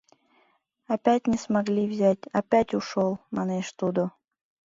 —Опять 0.93 1.27
не 1.31 1.37
смогли 1.45 1.83
взять, 1.91 2.23
опять 2.39 2.73
ушёл...— 2.79 3.13
манеш 3.35 3.67
тудо. 3.79 4.03